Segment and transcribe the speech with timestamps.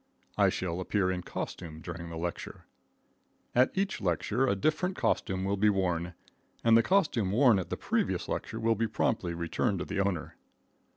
[0.35, 2.65] I shall appear in costume during the lecture.
[3.53, 6.15] At each lecture a different costume will be worn,
[6.63, 10.37] and the costume worn at the previous lecture will be promptly returned to the owner.